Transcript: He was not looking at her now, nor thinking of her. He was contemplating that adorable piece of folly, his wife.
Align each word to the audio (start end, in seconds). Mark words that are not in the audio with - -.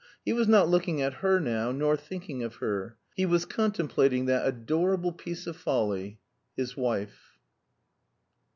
He 0.25 0.33
was 0.33 0.47
not 0.47 0.67
looking 0.67 0.99
at 0.99 1.13
her 1.21 1.39
now, 1.39 1.71
nor 1.71 1.95
thinking 1.95 2.41
of 2.41 2.55
her. 2.55 2.97
He 3.15 3.27
was 3.27 3.45
contemplating 3.45 4.25
that 4.25 4.47
adorable 4.47 5.11
piece 5.13 5.45
of 5.45 5.55
folly, 5.57 6.19
his 6.57 6.75
wife. 6.75 7.37